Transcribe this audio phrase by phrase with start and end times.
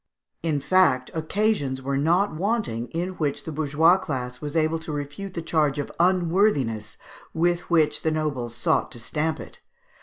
[0.41, 5.35] In fact, occasions were not wanting in which the bourgeois class was able to refute
[5.35, 6.97] the charge of unworthiness
[7.35, 9.59] with which the nobles sought to stamp it.